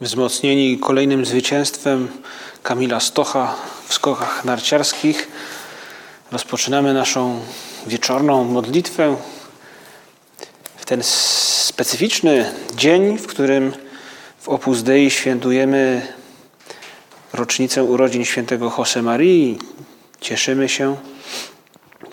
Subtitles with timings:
[0.00, 2.08] Wzmocnieni kolejnym zwycięstwem
[2.62, 3.54] Kamila Stocha
[3.88, 5.28] w skokach narciarskich,
[6.32, 7.40] rozpoczynamy naszą
[7.86, 9.16] wieczorną modlitwę
[10.76, 13.72] w ten specyficzny dzień, w którym
[14.40, 16.06] w Opus Dei świętujemy
[17.32, 19.58] rocznicę urodzin świętego Josemarii.
[20.20, 20.96] Cieszymy się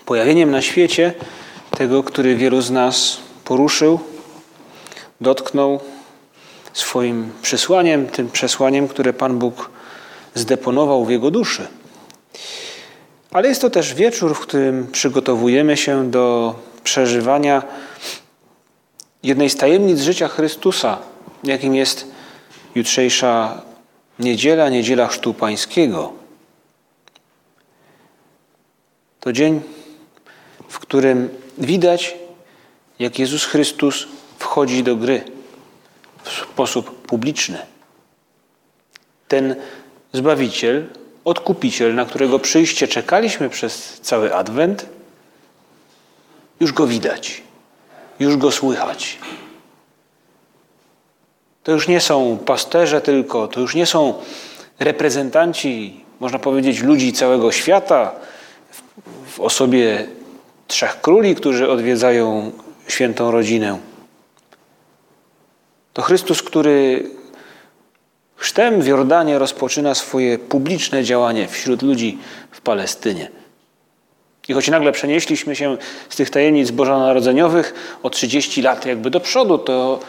[0.06, 1.14] pojawieniem na świecie
[1.78, 4.00] tego, który wielu z nas poruszył,
[5.22, 5.80] dotknął
[6.76, 9.70] swoim przesłaniem, tym przesłaniem, które Pan Bóg
[10.34, 11.68] zdeponował w jego duszy.
[13.32, 17.64] Ale jest to też wieczór, w którym przygotowujemy się do przeżywania
[19.24, 20.98] jednej z tajemnic życia Chrystusa,
[21.44, 22.08] jakim jest
[22.76, 23.62] jutrzejsza
[24.20, 26.14] niedziela, niedziela Chrztu Pańskiego.
[29.20, 29.62] To dzień,
[30.68, 32.16] w którym widać,
[33.00, 34.08] jak Jezus Chrystus
[34.40, 35.35] wchodzi do gry
[36.30, 37.58] w sposób publiczny.
[39.28, 39.56] Ten
[40.14, 40.88] Zbawiciel,
[41.26, 44.86] Odkupiciel, na którego przyjście czekaliśmy przez cały Adwent,
[46.60, 47.42] już go widać,
[48.20, 49.18] już go słychać.
[51.64, 54.14] To już nie są pasterze tylko, to już nie są
[54.80, 58.12] reprezentanci, można powiedzieć, ludzi całego świata
[59.28, 60.08] w osobie
[60.68, 62.52] trzech króli, którzy odwiedzają
[62.88, 63.80] świętą rodzinę.
[65.96, 67.10] To Chrystus, który
[68.36, 72.18] chrztem w Jordanie rozpoczyna swoje publiczne działanie wśród ludzi
[72.52, 73.32] w Palestynie.
[74.48, 75.78] I choć nagle przenieśliśmy się
[76.10, 80.00] z tych tajemnic bożonarodzeniowych o 30 lat jakby do przodu, to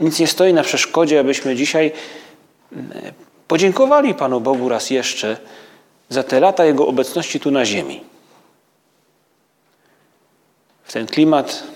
[0.00, 1.92] nic nie stoi na przeszkodzie, abyśmy dzisiaj
[2.72, 2.90] mm,
[3.48, 5.36] podziękowali Panu Bogu raz jeszcze
[6.08, 8.00] za te lata Jego obecności tu na ziemi.
[10.84, 11.75] W ten klimat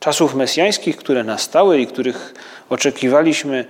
[0.00, 2.34] czasów mesjańskich, które nastały i których
[2.70, 3.64] oczekiwaliśmy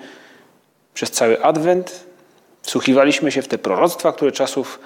[0.94, 2.04] przez cały Adwent,
[2.62, 4.80] wsłuchiwaliśmy się w te proroctwa, które czasów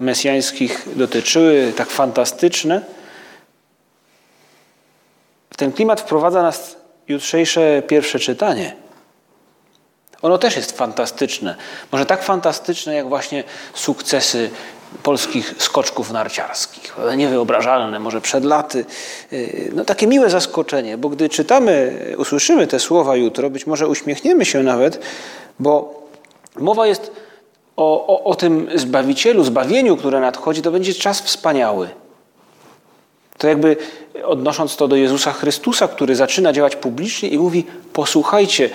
[0.00, 2.80] mesjańskich dotyczyły, tak fantastyczne.
[5.56, 6.76] Ten klimat wprowadza nas
[7.08, 8.76] jutrzejsze pierwsze czytanie.
[10.22, 11.56] Ono też jest fantastyczne.
[11.92, 13.44] Może tak fantastyczne, jak właśnie
[13.74, 14.50] sukcesy
[15.02, 16.96] polskich skoczków narciarskich.
[17.16, 18.84] Niewyobrażalne, może przed laty.
[19.32, 24.44] Y, no takie miłe zaskoczenie, bo gdy czytamy, usłyszymy te słowa jutro, być może uśmiechniemy
[24.44, 25.00] się nawet,
[25.58, 26.02] bo
[26.56, 27.12] mowa jest
[27.76, 31.88] o, o, o tym Zbawicielu, zbawieniu, które nadchodzi, to będzie czas wspaniały.
[33.38, 33.76] To jakby
[34.24, 38.70] odnosząc to do Jezusa Chrystusa, który zaczyna działać publicznie i mówi: Posłuchajcie,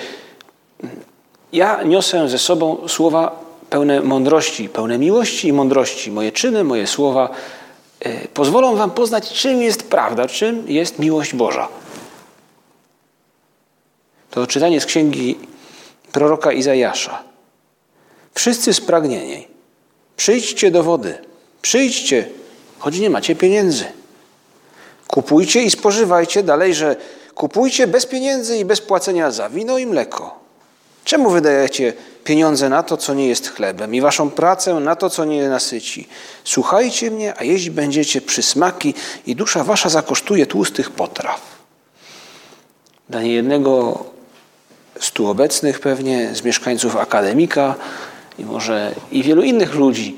[1.53, 6.11] ja niosę ze sobą słowa pełne mądrości, pełne miłości i mądrości.
[6.11, 7.29] Moje czyny, moje słowa
[7.99, 11.67] e, pozwolą Wam poznać, czym jest prawda, czym jest miłość Boża.
[14.31, 15.39] To czytanie z księgi
[16.11, 17.23] proroka Izajasza.
[18.33, 19.47] Wszyscy spragnieni,
[20.17, 21.17] przyjdźcie do wody,
[21.61, 22.29] przyjdźcie,
[22.79, 23.85] choć nie macie pieniędzy.
[25.07, 26.95] Kupujcie i spożywajcie, dalej, że
[27.35, 30.42] kupujcie bez pieniędzy i bez płacenia za wino i mleko.
[31.03, 31.93] Czemu wydajecie
[32.23, 36.07] pieniądze na to, co nie jest chlebem i waszą pracę na to, co nie nasyci?
[36.43, 38.93] Słuchajcie mnie, a jeść będziecie przysmaki
[39.25, 41.41] i dusza wasza zakosztuje tłustych potraw.
[43.09, 44.03] Dla niejednego
[44.99, 47.75] z tu obecnych pewnie, z mieszkańców akademika
[48.39, 50.17] i może i wielu innych ludzi,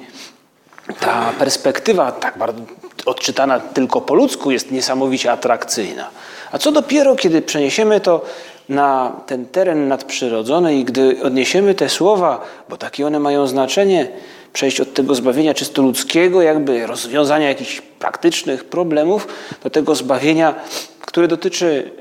[0.99, 2.61] ta perspektywa, tak bardzo
[3.05, 6.09] odczytana tylko po ludzku, jest niesamowicie atrakcyjna.
[6.51, 8.21] A co dopiero, kiedy przeniesiemy to
[8.69, 14.07] na ten teren nadprzyrodzony i gdy odniesiemy te słowa, bo takie one mają znaczenie,
[14.53, 19.27] przejść od tego zbawienia czysto ludzkiego, jakby rozwiązania jakichś praktycznych problemów,
[19.63, 20.55] do tego zbawienia,
[21.01, 21.91] które dotyczy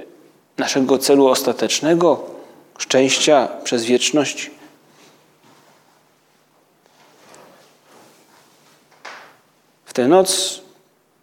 [0.59, 2.25] naszego celu ostatecznego,
[2.79, 4.51] szczęścia przez wieczność.
[9.95, 10.61] Tę noc,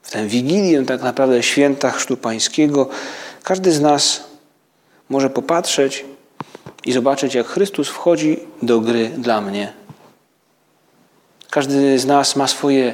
[0.02, 2.90] w tę wigilię tak naprawdę święta Chrztu Pańskiego,
[3.44, 4.24] każdy z nas
[5.10, 6.06] może popatrzeć
[6.86, 9.74] i zobaczyć, jak Chrystus wchodzi do gry dla mnie.
[11.50, 12.94] Każdy z nas ma swoje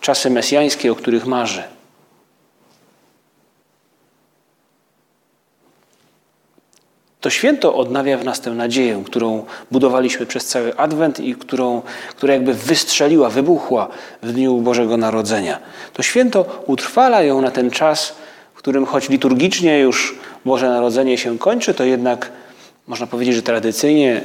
[0.00, 1.62] czasy mesjańskie, o których marzy.
[7.22, 12.34] To święto odnawia w nas tę nadzieję, którą budowaliśmy przez cały Adwent i którą, która
[12.34, 13.88] jakby wystrzeliła, wybuchła
[14.22, 15.58] w dniu Bożego Narodzenia.
[15.92, 18.14] To święto utrwala ją na ten czas,
[18.54, 22.30] w którym choć liturgicznie już Boże Narodzenie się kończy, to jednak
[22.86, 24.20] można powiedzieć, że tradycyjnie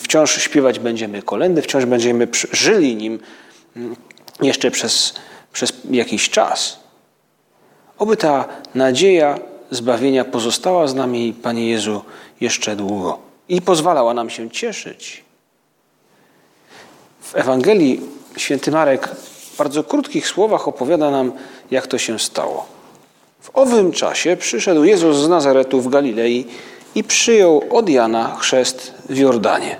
[0.00, 3.18] wciąż śpiewać będziemy kolendy, wciąż będziemy żyli nim
[3.76, 3.96] mm,
[4.42, 5.14] jeszcze przez,
[5.52, 6.80] przez jakiś czas.
[7.98, 8.44] Oby ta
[8.74, 9.38] nadzieja
[9.72, 12.02] zbawienia pozostała z nami, Panie Jezu,
[12.42, 13.18] jeszcze długo
[13.48, 15.24] i pozwalała nam się cieszyć.
[17.20, 18.00] W Ewangelii
[18.36, 21.32] święty Marek w bardzo krótkich słowach opowiada nam,
[21.70, 22.66] jak to się stało.
[23.40, 26.46] W owym czasie przyszedł Jezus z Nazaretu w Galilei
[26.94, 29.76] i przyjął od Jana chrzest w Jordanie.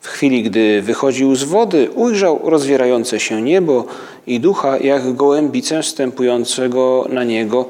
[0.00, 3.84] W chwili, gdy wychodził z wody, ujrzał rozwierające się niebo
[4.26, 7.68] i ducha jak gołębicę stępującego na niego,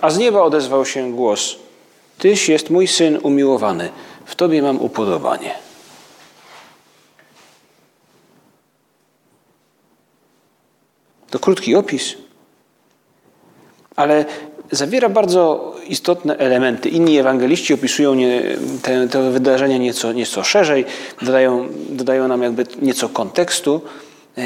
[0.00, 1.56] a z nieba odezwał się głos:
[2.20, 3.90] Tyś jest mój syn umiłowany,
[4.24, 5.54] w tobie mam upodobanie.
[11.30, 12.14] To krótki opis,
[13.96, 14.24] ale
[14.70, 16.88] zawiera bardzo istotne elementy.
[16.88, 18.42] Inni ewangeliści opisują nie,
[18.82, 20.84] te, te wydarzenia nieco, nieco szerzej,
[21.22, 23.80] dodają, dodają nam jakby nieco kontekstu.
[24.38, 24.42] E,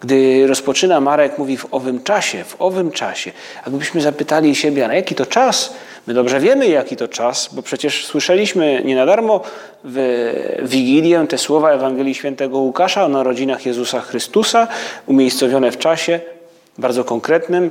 [0.00, 3.32] gdy rozpoczyna Marek, mówi w owym czasie, w owym czasie.
[3.66, 5.74] Jakbyśmy zapytali siebie, na jaki to czas?
[6.06, 9.40] My dobrze wiemy, jaki to czas, bo przecież słyszeliśmy nie na darmo
[9.84, 14.68] w Wigilię te słowa Ewangelii Świętego Łukasza o narodzinach Jezusa Chrystusa,
[15.06, 16.20] umiejscowione w czasie
[16.78, 17.70] bardzo konkretnym,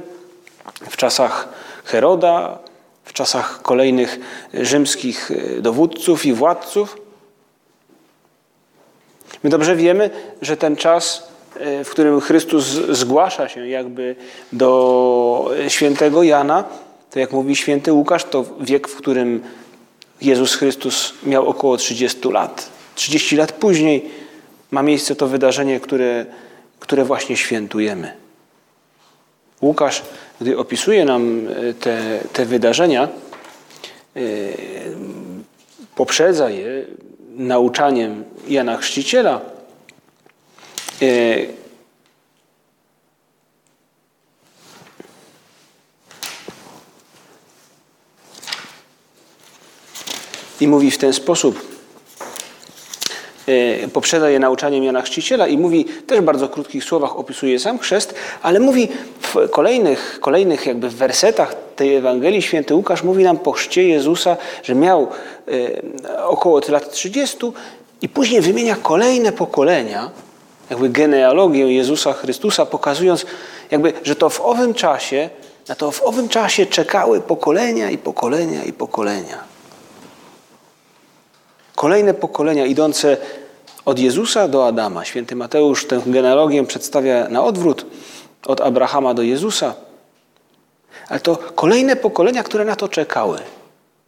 [0.90, 1.50] w czasach
[1.86, 2.60] Heroda,
[3.04, 4.20] w czasach kolejnych
[4.54, 6.98] rzymskich dowódców i władców.
[9.44, 10.10] My dobrze wiemy,
[10.42, 11.28] że ten czas,
[11.86, 14.16] w którym Chrystus zgłasza się jakby
[14.54, 16.64] do świętego Jana,
[17.12, 19.42] to jak mówi święty Łukasz, to wiek, w którym
[20.22, 22.70] Jezus Chrystus miał około 30 lat.
[22.96, 24.10] 30 lat później
[24.72, 26.26] ma miejsce to wydarzenie, które,
[26.80, 28.14] które właśnie świętujemy.
[29.62, 30.04] Łukasz,
[30.42, 34.20] gdy opisuje nam e, te, te wydarzenia, e,
[35.96, 36.86] poprzedza je
[37.38, 39.42] nauczaniem Jana Chrzciciela.
[50.62, 51.82] I mówi w ten sposób,
[53.48, 57.80] E, poprzedza je nauczaniem Jana Chrzciciela i mówi, też w bardzo krótkich słowach opisuje sam
[57.80, 58.90] chrzest, ale mówi
[59.22, 64.76] w kolejnych, kolejnych jakby wersetach tej Ewangelii święty Łukasz mówi nam po chrzcie Jezusa, że
[64.76, 65.08] miał
[65.48, 67.38] e, około lat 30
[68.02, 70.10] i później wymienia kolejne pokolenia,
[70.70, 73.26] jakby genealogię Jezusa Chrystusa, pokazując
[73.72, 75.30] jakby, że to w owym czasie,
[75.68, 79.51] na to w owym czasie czekały pokolenia i pokolenia i pokolenia.
[81.82, 83.18] Kolejne pokolenia idące
[83.86, 85.06] od Jezusa do Adama.
[85.06, 87.86] Święty Mateusz tę genealogię przedstawia na odwrót
[88.46, 89.74] od Abrahama do Jezusa.
[91.10, 93.40] Ale to kolejne pokolenia, które na to czekały,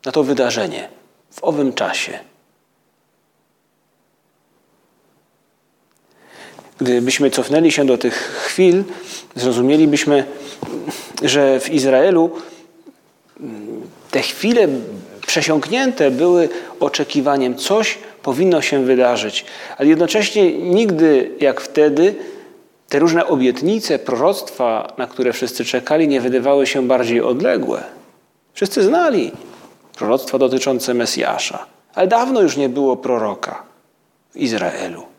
[0.05, 0.89] na to wydarzenie
[1.31, 2.19] w owym czasie.
[6.77, 8.15] Gdybyśmy cofnęli się do tych
[8.45, 8.83] chwil,
[9.35, 10.25] zrozumielibyśmy,
[11.23, 12.31] że w Izraelu
[14.11, 14.67] te chwile
[15.25, 16.49] przesiąknięte były
[16.79, 19.45] oczekiwaniem, coś powinno się wydarzyć,
[19.77, 22.15] ale jednocześnie nigdy jak wtedy
[22.89, 27.83] te różne obietnice, proroctwa, na które wszyscy czekali, nie wydawały się bardziej odległe.
[28.53, 29.31] Wszyscy znali
[29.95, 33.63] proroctwa dotyczące Mesjasza, ale dawno już nie było proroka
[34.31, 35.12] w Izraelu.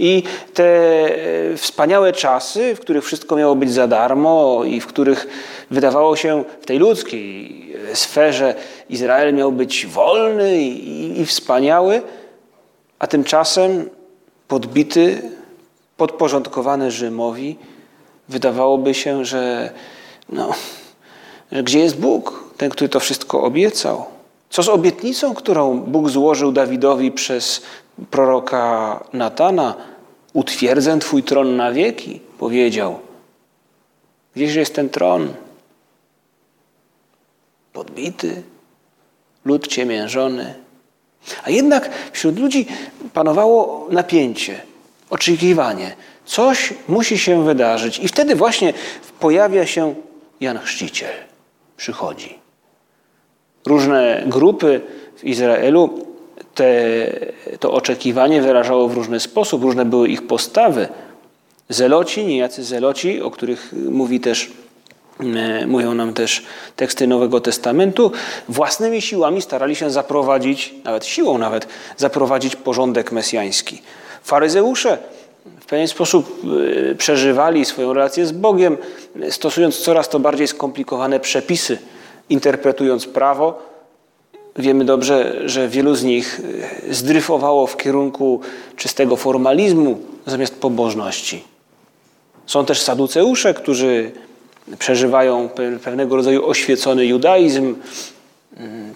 [0.00, 0.22] I
[0.54, 5.26] te e, wspaniałe czasy, w których wszystko miało być za darmo i w których
[5.70, 8.54] wydawało się w tej ludzkiej e, sferze
[8.88, 12.02] Izrael miał być wolny i, i wspaniały,
[12.98, 13.90] a tymczasem
[14.48, 15.22] podbity,
[15.96, 17.56] podporządkowany Rzymowi,
[18.28, 19.70] wydawałoby się, że,
[20.28, 20.50] no,
[21.52, 24.04] że gdzie jest Bóg, ten, który to wszystko obiecał?
[24.50, 27.62] Co z obietnicą, którą Bóg złożył Dawidowi przez
[28.10, 29.89] proroka Natana?
[30.32, 32.98] Utwierdzę Twój tron na wieki, powiedział.
[34.34, 35.34] Gdzież jest ten tron?
[37.72, 38.42] Podbity,
[39.44, 40.54] lud ciemiężony.
[41.44, 42.66] A jednak wśród ludzi
[43.14, 44.62] panowało napięcie,
[45.10, 45.96] oczekiwanie.
[46.24, 47.98] Coś musi się wydarzyć.
[47.98, 48.72] I wtedy właśnie
[49.20, 49.94] pojawia się
[50.40, 51.12] Jan Chrzciciel.
[51.76, 52.38] Przychodzi.
[53.66, 54.80] Różne grupy
[55.16, 56.06] w Izraelu
[56.60, 60.88] te, to oczekiwanie wyrażało w różny sposób, różne były ich postawy.
[61.68, 64.50] Zeloci, niejacy zeloci, o których mówi też
[65.20, 66.42] e, mówią nam też
[66.76, 68.12] teksty Nowego Testamentu,
[68.48, 73.82] własnymi siłami starali się zaprowadzić, nawet siłą nawet, zaprowadzić porządek mesjański.
[74.22, 74.98] Faryzeusze
[75.60, 76.42] w pewien sposób
[76.90, 78.78] e, przeżywali swoją relację z Bogiem,
[79.30, 81.78] stosując coraz to bardziej skomplikowane przepisy,
[82.28, 83.69] interpretując prawo.
[84.56, 86.40] Wiemy dobrze, że wielu z nich
[86.90, 88.40] e, zdryfowało w kierunku
[88.76, 91.44] czystego formalizmu zamiast pobożności.
[92.46, 94.10] Są też saduceusze, którzy
[94.78, 95.48] przeżywają
[95.84, 97.74] pewnego rodzaju oświecony judaizm,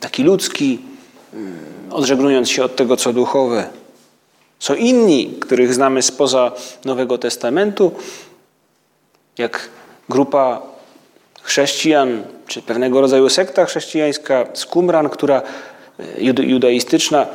[0.00, 0.78] taki ludzki,
[1.90, 3.68] odżegnując się od tego, co duchowe.
[4.58, 6.52] Są inni, których znamy spoza
[6.84, 7.92] Nowego Testamentu,
[9.38, 9.68] jak
[10.08, 10.62] grupa
[11.42, 15.42] chrześcijan, czy pewnego rodzaju sekta chrześcijańska z Qumran, która
[15.98, 17.26] e, judaistyczna,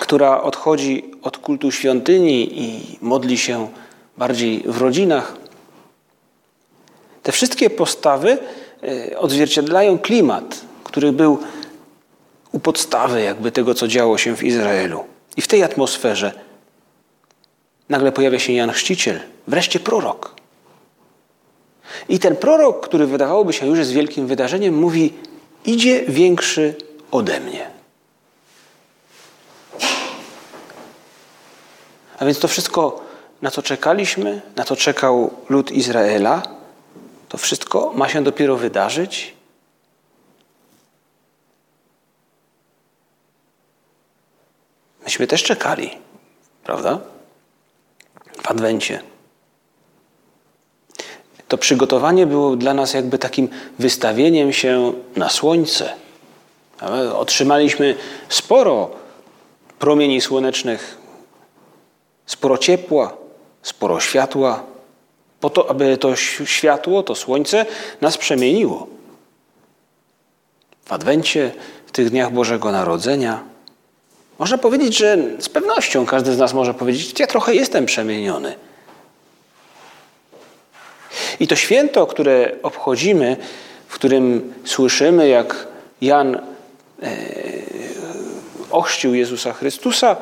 [0.00, 3.68] która odchodzi od kultu świątyni i modli się
[4.16, 5.36] bardziej w rodzinach.
[7.22, 8.38] Te wszystkie postawy
[8.82, 11.38] e, odzwierciedlają klimat, który był
[12.52, 15.04] u podstawy jakby tego, co działo się w Izraelu.
[15.36, 16.32] I w tej atmosferze
[17.88, 20.34] nagle pojawia się Jan Chrzciciel, wreszcie prorok.
[22.08, 25.14] I ten prorok, który wydawałoby się już jest wielkim wydarzeniem, mówi:
[25.64, 26.74] Idzie większy
[27.10, 27.70] ode mnie.
[32.18, 33.00] A więc to wszystko,
[33.42, 36.42] na co czekaliśmy, na co czekał lud Izraela,
[37.28, 39.34] to wszystko ma się dopiero wydarzyć.
[45.04, 45.90] Myśmy też czekali,
[46.64, 47.00] prawda?
[48.42, 49.02] W Adwencie.
[51.48, 55.92] To przygotowanie było dla nas jakby takim wystawieniem się na słońce.
[57.14, 57.94] Otrzymaliśmy
[58.28, 58.90] sporo
[59.78, 60.98] promieni słonecznych,
[62.26, 63.16] sporo ciepła,
[63.62, 64.62] sporo światła,
[65.40, 67.66] po to, aby to światło, to słońce
[68.00, 68.86] nas przemieniło.
[70.84, 71.52] W Adwencie,
[71.86, 73.42] w tych dniach Bożego Narodzenia,
[74.38, 78.67] można powiedzieć, że z pewnością każdy z nas może powiedzieć, ja trochę jestem przemieniony.
[81.40, 83.36] I to święto, które obchodzimy,
[83.88, 85.66] w którym słyszymy, jak
[86.00, 86.40] Jan e,
[88.70, 90.16] ochrzcił Jezusa Chrystusa,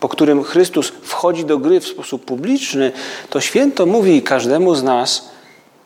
[0.00, 2.92] po którym Chrystus wchodzi do gry w sposób publiczny,
[3.30, 5.30] to święto mówi każdemu z nas: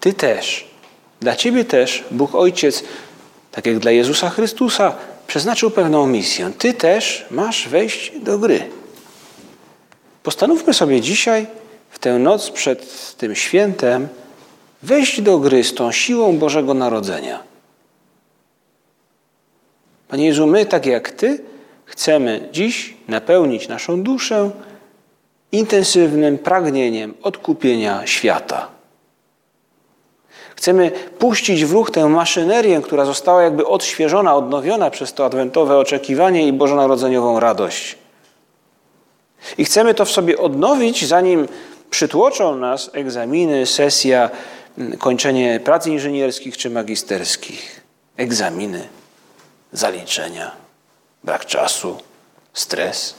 [0.00, 0.68] Ty też,
[1.20, 2.84] dla Ciebie też Bóg Ojciec,
[3.52, 4.94] tak jak dla Jezusa Chrystusa,
[5.26, 6.52] przeznaczył pewną misję.
[6.58, 8.62] Ty też masz wejść do gry.
[10.22, 11.46] Postanówmy sobie dzisiaj,
[11.90, 14.08] w tę noc przed tym świętem,
[14.82, 17.42] wejść do gry z tą siłą Bożego Narodzenia.
[20.08, 21.44] Panie Jezu, my, tak jak Ty,
[21.84, 24.50] chcemy dziś napełnić naszą duszę
[25.52, 28.68] intensywnym pragnieniem odkupienia świata.
[30.56, 36.46] Chcemy puścić w ruch tę maszynerię, która została jakby odświeżona, odnowiona przez to adwentowe oczekiwanie
[36.46, 37.98] i bożonarodzeniową radość.
[39.58, 41.48] I chcemy to w sobie odnowić, zanim
[41.90, 44.30] przytłoczą nas egzaminy, sesja,
[44.98, 47.80] kończenie prac inżynierskich czy magisterskich.
[48.16, 48.88] Egzaminy,
[49.72, 50.56] zaliczenia,
[51.24, 51.98] brak czasu,
[52.52, 53.14] stres.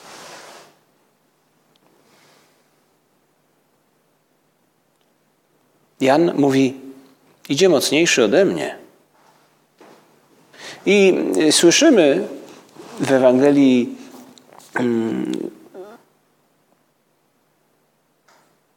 [6.02, 6.76] Jan mówi:
[7.50, 8.78] Idzie mocniejszy ode mnie.
[10.86, 11.14] I
[11.52, 12.28] słyszymy
[13.00, 13.96] w Ewangelii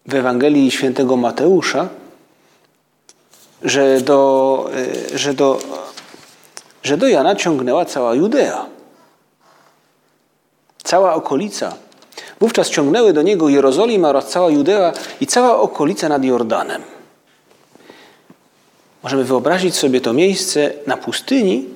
[0.06, 1.88] w Ewangelii świętego Mateusza,
[3.62, 4.70] że do,
[5.12, 5.58] e, że do,
[6.82, 8.66] że do Jana ciągnęła cała Judea.
[10.84, 11.74] Cała okolica.
[12.40, 16.82] Wówczas ciągnęły do niego Jerozolima oraz cała Judea i cała okolica nad Jordanem.
[19.02, 21.68] Możemy wyobrazić sobie to miejsce na pustyni,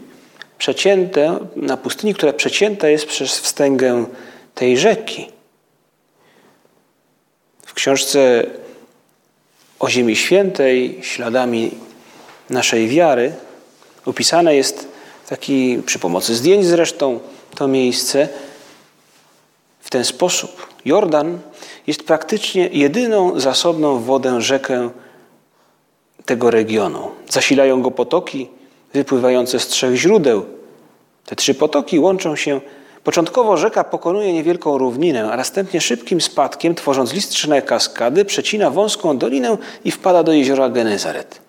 [0.59, 4.05] przecięte, na pustyni, która przecięta jest przez wstęgę
[4.55, 5.38] tej rzeki.
[7.79, 8.47] Książce
[9.79, 11.71] o Ziemi Świętej, śladami
[12.51, 13.33] naszej wiary,
[14.07, 14.89] opisane jest
[15.29, 17.21] taki, przy pomocy zdjęć zresztą,
[17.55, 18.29] to miejsce
[19.81, 20.67] w ten sposób.
[20.85, 21.39] Jordan
[21.87, 24.91] jest praktycznie jedyną zasobną wodę rzekę
[26.25, 27.11] tego regionu.
[27.29, 28.49] Zasilają go potoki
[28.93, 30.47] wypływające z trzech źródeł.
[31.27, 32.61] Te trzy potoki łączą się.
[33.09, 39.57] Początkowo rzeka pokonuje niewielką równinę, a następnie szybkim spadkiem, tworząc listrzne kaskady, przecina wąską dolinę
[39.85, 41.41] i wpada do jeziora Genezaret.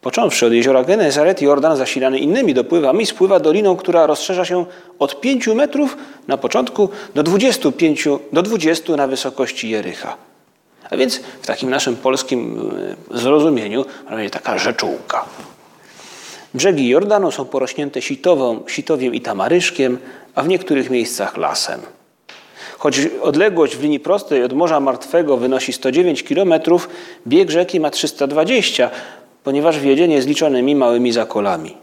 [0.00, 4.64] Począwszy od jeziora Genezaret, Jordan zasilany innymi dopływami spływa doliną, która rozszerza się
[4.98, 5.96] od 5 metrów
[6.28, 10.16] na początku do 25, do 20 na wysokości Jericha
[10.90, 12.70] A więc w takim naszym polskim
[13.12, 13.84] e, zrozumieniu
[14.30, 15.24] taka rzeczułka.
[16.54, 19.98] Brzegi Jordanu są porośnięte sitową, sitowiem i tamaryszkiem,
[20.34, 21.80] a w niektórych miejscach lasem.
[22.78, 26.54] Choć odległość w linii prostej od Morza Martwego wynosi 109 km,
[27.26, 28.90] bieg rzeki ma 320,
[29.44, 31.76] ponieważ wiedzie jest liczonymi małymi zakolami.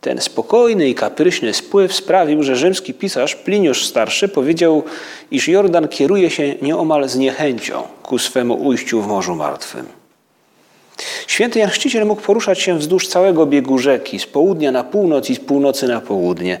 [0.00, 4.82] Ten spokojny i kapryśny spływ sprawił, że rzymski pisarz Pliniusz Starszy powiedział,
[5.30, 9.99] iż Jordan kieruje się nieomal z niechęcią ku swemu ujściu w Morzu Martwym.
[11.26, 15.34] Święty Jan Chrzciciel mógł poruszać się wzdłuż całego biegu rzeki, z południa na północ i
[15.34, 16.60] z północy na południe.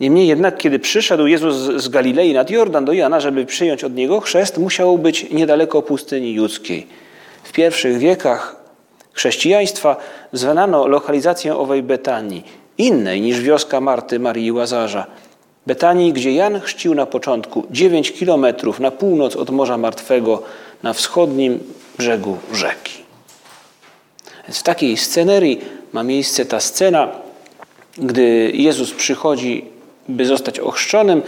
[0.00, 4.20] Niemniej jednak, kiedy przyszedł Jezus z Galilei nad Jordan do Jana, żeby przyjąć od niego
[4.20, 6.86] chrzest, musiał być niedaleko pustyni judzkiej.
[7.42, 8.56] W pierwszych wiekach
[9.12, 9.96] chrześcijaństwa
[10.32, 12.44] zwanano lokalizację owej Betanii,
[12.78, 15.06] innej niż wioska Marty, Marii i Łazarza.
[15.66, 20.42] Betanii, gdzie Jan chrzcił na początku 9 kilometrów na północ od Morza Martwego,
[20.82, 21.58] na wschodnim
[21.98, 23.01] brzegu rzeki.
[24.50, 25.60] W takiej scenerii
[25.92, 27.08] ma miejsce ta scena,
[27.98, 29.64] gdy Jezus przychodzi,
[30.08, 31.22] by zostać ochrzczonym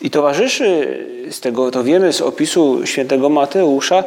[0.00, 0.98] i towarzyszy,
[1.30, 4.04] z tego to wiemy z opisu świętego Mateusza,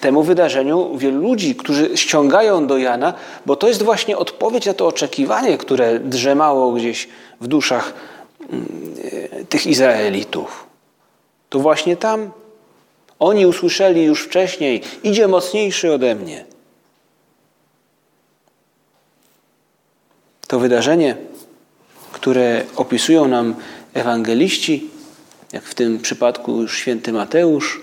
[0.00, 3.14] temu wydarzeniu wielu ludzi, którzy ściągają do Jana,
[3.46, 7.08] bo to jest właśnie odpowiedź na to oczekiwanie, które drzemało gdzieś
[7.40, 7.92] w duszach
[8.52, 8.66] mm,
[9.48, 10.66] tych Izraelitów.
[11.48, 12.30] To właśnie tam
[13.18, 16.44] oni usłyszeli już wcześniej: idzie mocniejszy ode mnie.
[20.50, 21.16] To wydarzenie,
[22.12, 23.54] które opisują nam
[23.94, 24.90] ewangeliści,
[25.52, 27.80] jak w tym przypadku już święty Mateusz,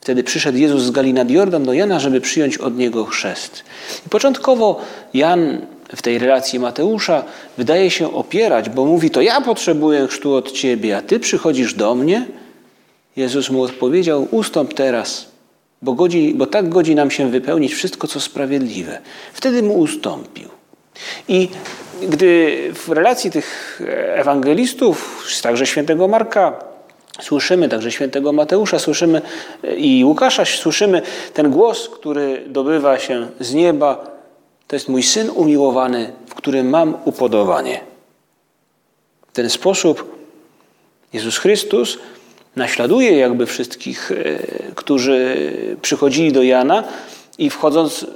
[0.00, 3.64] Wtedy przyszedł Jezus z Gali nad Jordan do Jana, żeby przyjąć od niego chrzest.
[4.06, 4.80] I początkowo
[5.14, 7.24] Jan w tej relacji Mateusza
[7.58, 11.94] wydaje się opierać, bo mówi: To ja potrzebuję chrztu od ciebie, a ty przychodzisz do
[11.94, 12.26] mnie.
[13.16, 15.26] Jezus mu odpowiedział: Ustąp teraz,
[15.82, 18.98] bo, godzi, bo tak godzi nam się wypełnić wszystko, co sprawiedliwe.
[19.32, 20.48] Wtedy mu ustąpił.
[21.28, 21.48] I
[22.08, 23.80] gdy w relacji tych
[24.14, 26.68] ewangelistów, także świętego Marka,
[27.20, 29.22] Słyszymy także świętego Mateusza, słyszymy
[29.64, 31.02] e, i Łukasza, słyszymy
[31.34, 34.18] ten głos, który dobywa się z nieba.
[34.66, 37.80] To jest mój syn umiłowany, w którym mam upodobanie.
[39.28, 40.18] W ten sposób
[41.12, 41.98] Jezus Chrystus
[42.58, 44.14] naśladuje jakby wszystkich, e,
[44.74, 45.36] którzy
[45.82, 46.84] przychodzili do Jana
[47.38, 48.06] i wchodząc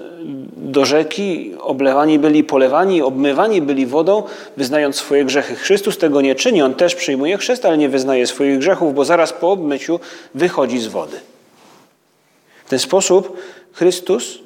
[0.56, 4.22] do rzeki, oblewani byli, polewani, obmywani byli wodą,
[4.56, 5.54] wyznając swoje grzechy.
[5.54, 9.32] Chrystus tego nie czyni, on też przyjmuje chrzest, ale nie wyznaje swoich grzechów, bo zaraz
[9.32, 10.00] po obmyciu
[10.34, 11.20] wychodzi z wody.
[12.64, 13.36] W ten sposób
[13.72, 14.38] Chrystus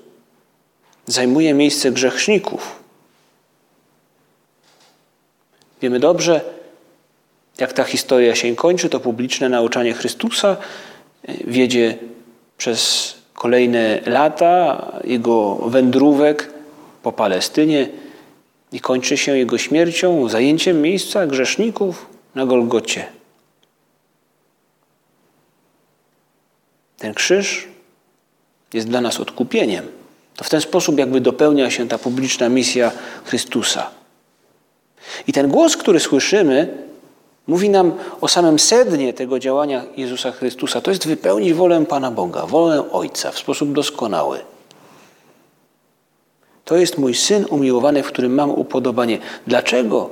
[1.07, 2.77] zajmuje miejsce grzeszników.
[5.83, 6.41] Wiemy dobrze,
[7.59, 10.57] jak ta historia się kończy, to publiczne nauczanie Chrystusa
[11.45, 11.99] wiedzie
[12.59, 16.51] przez kolejne lata jego wędrówek
[17.03, 17.89] po Palestynie
[18.73, 23.07] i kończy się jego śmiercią, zajęciem miejsca grzeszników na Golgocie.
[26.99, 27.69] Ten krzyż
[28.73, 29.87] jest dla nas odkupieniem.
[30.37, 32.93] To w ten sposób jakby dopełnia się ta publiczna misja
[33.25, 33.91] Chrystusa.
[35.27, 36.86] I ten głos, który słyszymy,
[37.47, 40.81] Mówi nam o samym sednie tego działania Jezusa Chrystusa.
[40.81, 44.39] To jest wypełnić wolę Pana Boga, wolę Ojca w sposób doskonały.
[46.65, 49.19] To jest mój syn umiłowany, w którym mam upodobanie.
[49.47, 50.11] Dlaczego?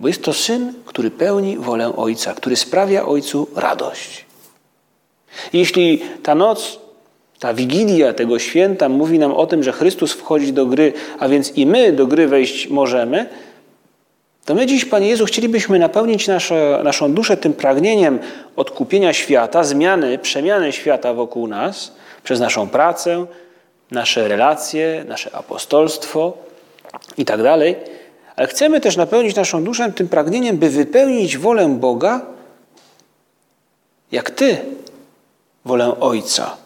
[0.00, 4.24] Bo jest to syn, który pełni wolę Ojca, który sprawia Ojcu radość.
[5.52, 6.78] jeśli ta noc,
[7.38, 11.56] ta wigilia tego święta mówi nam o tym, że Chrystus wchodzi do gry, a więc
[11.56, 13.26] i my do gry wejść możemy,
[14.44, 18.18] to my dziś, Panie Jezu, chcielibyśmy napełnić nasze, naszą duszę tym pragnieniem
[18.56, 21.92] odkupienia świata, zmiany, przemiany świata wokół nas
[22.24, 23.26] przez naszą pracę,
[23.90, 26.38] nasze relacje, nasze apostolstwo
[27.18, 27.76] i tak dalej.
[28.36, 32.20] Ale chcemy też napełnić naszą duszę tym pragnieniem, by wypełnić wolę Boga,
[34.12, 34.56] jak Ty,
[35.64, 36.56] wolę Ojca.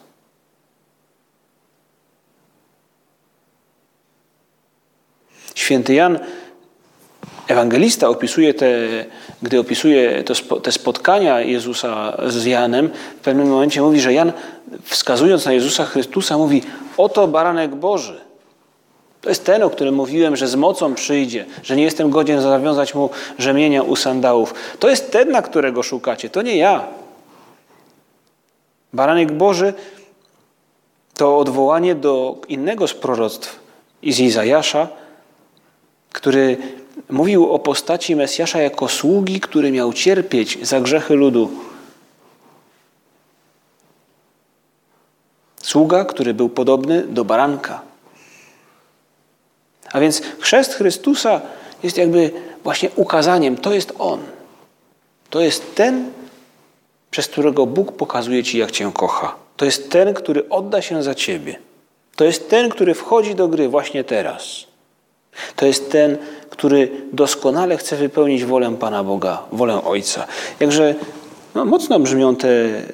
[5.55, 6.19] Święty Jan
[7.49, 8.77] Ewangelista opisuje te,
[9.41, 14.31] gdy opisuje to, te spotkania Jezusa z Janem, w pewnym momencie mówi, że Jan,
[14.83, 16.61] wskazując na Jezusa Chrystusa, mówi:
[16.97, 18.21] Oto baranek Boży.
[19.21, 22.95] To jest ten, o którym mówiłem, że z mocą przyjdzie, że nie jestem godzien zawiązać
[22.95, 23.09] mu
[23.39, 24.53] rzemienia u sandałów.
[24.79, 26.87] To jest ten, na którego szukacie, to nie ja.
[28.93, 29.73] Baranek Boży
[31.17, 33.59] to odwołanie do innego z proroctw
[34.03, 34.87] z Izajasza,
[36.11, 36.57] który
[37.09, 41.49] Mówił o postaci Mesjasza jako sługi, który miał cierpieć za grzechy ludu.
[45.61, 47.81] Sługa, który był podobny do baranka.
[49.91, 51.41] A więc chrzest Chrystusa
[51.83, 52.31] jest jakby
[52.63, 54.19] właśnie ukazaniem, to jest On.
[55.29, 56.11] To jest ten,
[57.11, 59.35] przez którego Bóg pokazuje Ci, jak Cię kocha.
[59.57, 61.59] To jest ten, który odda się za Ciebie.
[62.15, 64.65] To jest ten, który wchodzi do gry właśnie teraz.
[65.55, 66.17] To jest ten,
[66.49, 70.27] który doskonale chce wypełnić wolę Pana Boga, wolę Ojca.
[70.59, 70.95] Jakże
[71.55, 72.47] no, mocno brzmią te,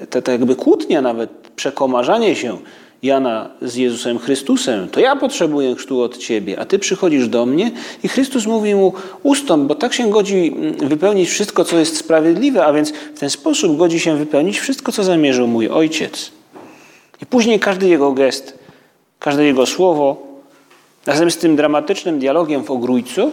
[0.09, 2.57] te, te jakby kłótnia, nawet przekomarzanie się
[3.03, 4.89] Jana z Jezusem Chrystusem.
[4.89, 7.71] To ja potrzebuję chrztu od Ciebie, a Ty przychodzisz do mnie
[8.03, 12.65] i Chrystus mówi mu ustąp, bo tak się godzi mm, wypełnić wszystko, co jest sprawiedliwe,
[12.65, 16.31] a więc w ten sposób godzi się wypełnić wszystko, co zamierzył mój Ojciec.
[17.21, 18.59] I później każdy jego gest,
[19.19, 20.24] każde jego słowo,
[21.05, 23.31] razem z tym dramatycznym dialogiem w ogrójcu,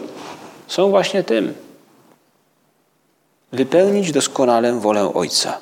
[0.67, 1.55] są właśnie tym.
[3.53, 5.59] Wypełnić doskonale wolę Ojca.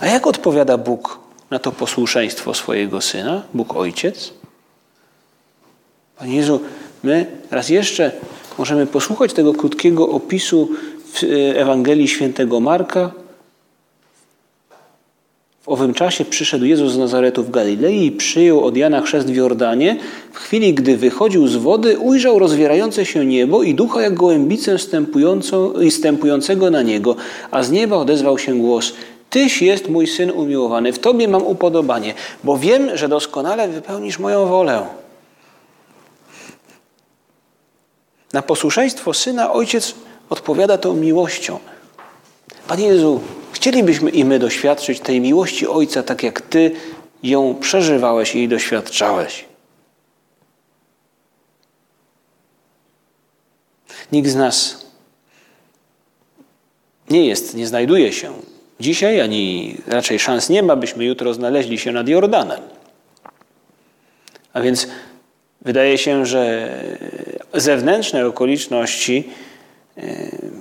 [0.00, 1.18] A jak odpowiada Bóg
[1.50, 4.32] na to posłuszeństwo swojego Syna, Bóg Ojciec?
[6.18, 6.60] Panie Jezu,
[7.02, 8.12] my raz jeszcze
[8.58, 10.68] możemy posłuchać tego krótkiego opisu
[11.14, 13.10] w e, Ewangelii świętego Marka,
[15.62, 19.34] w owym czasie przyszedł Jezus z Nazaretu w Galilei i przyjął od Jana chrzest w
[19.34, 19.96] Jordanie.
[20.32, 24.76] W chwili, gdy wychodził z wody, ujrzał rozwierające się niebo i ducha jak gołębicę
[25.90, 27.16] stępującego na niego,
[27.50, 28.92] a z nieba odezwał się głos
[29.30, 34.46] Tyś jest mój Syn umiłowany, w Tobie mam upodobanie, bo wiem, że doskonale wypełnisz moją
[34.46, 34.86] wolę.
[38.32, 39.94] Na posłuszeństwo Syna Ojciec
[40.30, 41.58] odpowiada tą miłością.
[42.68, 43.20] Panie Jezu,
[43.52, 46.70] Chcielibyśmy i my doświadczyć tej miłości Ojca, tak jak Ty
[47.22, 49.44] ją przeżywałeś i jej doświadczałeś.
[54.12, 54.86] Nikt z nas
[57.10, 58.32] nie jest, nie znajduje się
[58.82, 62.60] dzisiaj, ani raczej szans nie ma, byśmy jutro znaleźli się nad Jordanem.
[64.52, 64.86] A więc
[65.60, 66.74] wydaje się, że
[67.54, 69.28] zewnętrzne okoliczności
[69.96, 70.02] e,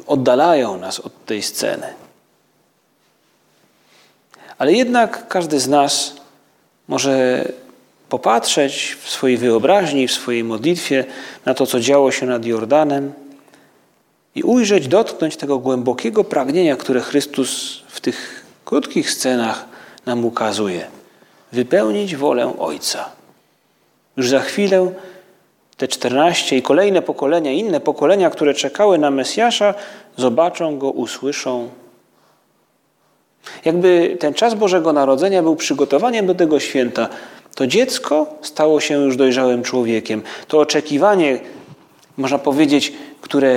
[0.08, 1.88] oddalają nas od tej sceny.
[4.62, 6.15] Ale jednak każdy z nas
[6.88, 7.45] może
[8.10, 11.06] popatrzeć w swojej wyobraźni, w swojej modlitwie
[11.45, 13.13] na to, co działo się nad Jordanem
[14.36, 19.65] i ujrzeć, dotknąć tego głębokiego pragnienia, które Chrystus w tych krótkich scenach
[20.06, 20.88] nam ukazuje.
[21.52, 23.10] Wypełnić wolę Ojca.
[24.17, 24.91] Już za chwilę
[25.78, 29.74] te czternaście i kolejne pokolenia, inne pokolenia, które czekały na Mesjasza,
[30.17, 31.69] zobaczą Go, usłyszą,
[33.65, 37.10] jakby ten czas Bożego Narodzenia był przygotowaniem do tego święta.
[37.56, 40.21] To dziecko stało się już dojrzałym człowiekiem.
[40.47, 41.39] To oczekiwanie,
[42.17, 43.54] można powiedzieć, które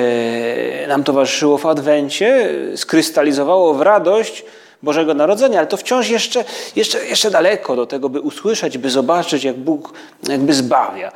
[0.88, 4.44] nam towarzyszyło w Adwencie, skrystalizowało w radość
[4.83, 6.44] Bożego Narodzenia, ale to wciąż jeszcze,
[6.77, 9.92] jeszcze, jeszcze daleko do tego, by usłyszeć, by zobaczyć, jak Bóg
[10.29, 11.12] jakby zbawia.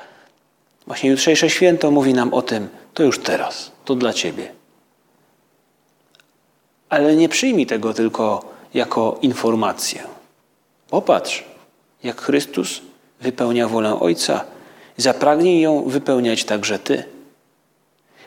[0.87, 4.53] Właśnie jutrzejsze święto mówi nam o tym, to już teraz, to dla Ciebie.
[6.89, 10.03] Ale nie przyjmij tego tylko jako informację.
[10.91, 11.45] Popatrz,
[12.03, 12.81] jak Chrystus
[13.21, 14.45] wypełnia wolę Ojca.
[14.97, 17.05] Zapragnij ją wypełniać także Ty.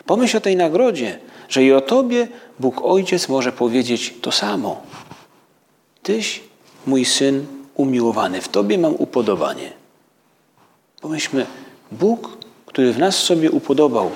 [0.05, 2.27] Pomyśl o tej nagrodzie, że i o Tobie
[2.59, 4.81] Bóg Ojciec może powiedzieć to samo.
[6.03, 6.41] Tyś,
[6.85, 9.71] mój Syn umiłowany, w Tobie mam upodobanie.
[11.01, 11.45] Pomyślmy,
[11.91, 14.11] Bóg, który w nas sobie upodobał,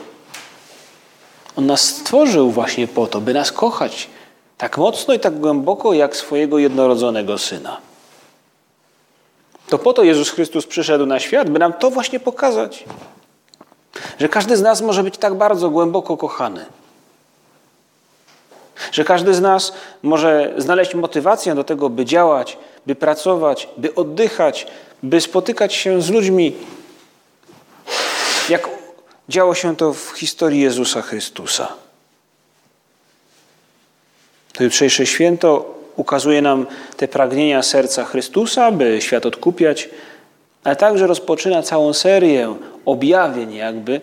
[1.55, 4.09] On nas stworzył właśnie po to, by nas kochać,
[4.57, 7.77] tak mocno i tak głęboko jak swojego jednorodzonego syna.
[9.69, 12.85] To po to Jezus Chrystus przyszedł na świat, by nam to właśnie pokazać.
[14.19, 16.65] Że każdy z nas może być tak bardzo głęboko kochany.
[18.91, 24.67] Że każdy z nas może znaleźć motywację do tego, by działać, by pracować, by oddychać,
[25.03, 26.55] by spotykać się z ludźmi,
[28.49, 28.69] jak
[29.29, 31.84] działo się to w historii Jezusa Chrystusa.
[34.57, 36.65] To jutrzejsze święto ukazuje nam
[36.97, 39.89] te pragnienia serca Chrystusa, by świat odkupiać,
[40.63, 44.01] ale także rozpoczyna całą serię objawień jakby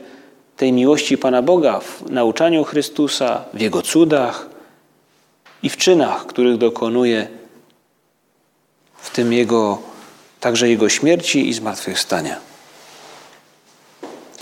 [0.57, 4.49] tej miłości Pana Boga w nauczaniu Chrystusa, w Jego cudach
[5.63, 7.29] i w czynach, których dokonuje,
[8.97, 9.79] w tym Jego,
[10.41, 12.37] także Jego śmierci i zmartwychwstania.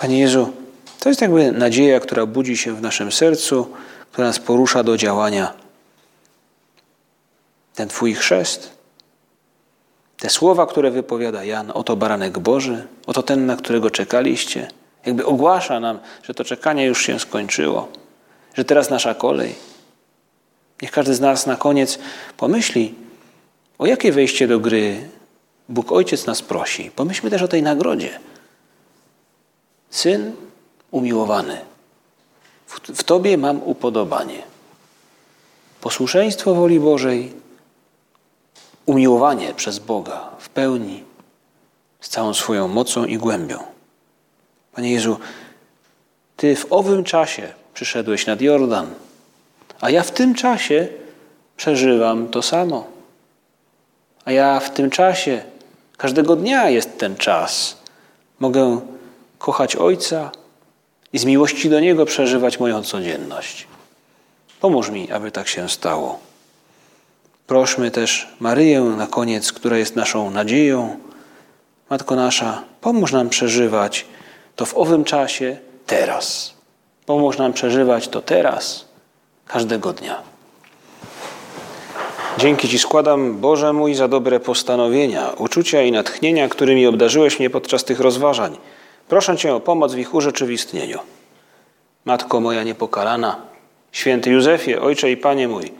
[0.00, 0.52] Panie Jezu,
[1.00, 3.66] to jest jakby nadzieja, która budzi się w naszym sercu,
[4.12, 5.59] która nas porusza do działania
[7.80, 8.70] ten Twój chrzest,
[10.16, 14.68] te słowa, które wypowiada Jan, oto baranek Boży, oto ten, na którego czekaliście,
[15.06, 17.88] jakby ogłasza nam, że to czekanie już się skończyło,
[18.54, 19.54] że teraz nasza kolej.
[20.82, 21.98] Niech każdy z nas na koniec
[22.36, 22.94] pomyśli,
[23.78, 25.08] O jakie wejście do gry
[25.68, 26.90] Bóg Ojciec nas prosi?
[26.90, 28.20] Pomyślmy też o tej nagrodzie.
[29.90, 30.32] Syn
[30.90, 31.60] umiłowany,
[32.66, 34.42] w, Tobie mam upodobanie.
[35.80, 37.40] Posłuszeństwo woli Bożej,
[38.90, 41.04] umiłowanie przez Boga w pełni,
[42.00, 43.58] z całą swoją mocą i głębią.
[44.72, 45.18] Panie Jezu,
[46.36, 48.86] Ty w owym czasie przyszedłeś nad Jordan,
[49.80, 50.88] a ja w tym czasie
[51.56, 52.86] przeżywam to samo.
[54.24, 55.42] A ja w tym czasie,
[55.96, 57.76] każdego dnia jest ten czas.
[58.38, 58.80] Mogę
[59.38, 60.30] kochać Ojca
[61.12, 63.66] i z miłości do Niego przeżywać moją codzienność.
[64.60, 66.29] Pomóż mi, aby tak się stało.
[67.50, 70.96] Prośmy też Maryję na koniec, która jest naszą nadzieją.
[71.90, 74.06] Matko nasza, pomóż nam przeżywać
[74.56, 76.54] to w owym czasie teraz.
[77.06, 78.84] Pomóż nam przeżywać to teraz,
[79.46, 80.22] każdego dnia.
[82.38, 87.84] Dzięki Ci składam, Boże mój, za dobre postanowienia, uczucia i natchnienia, którymi obdarzyłeś mnie podczas
[87.84, 88.56] tych rozważań.
[89.08, 90.98] Proszę Cię o pomoc w ich urzeczywistnieniu.
[92.04, 93.36] Matko moja niepokalana,
[93.92, 95.79] święty Józefie, Ojcze i Panie mój,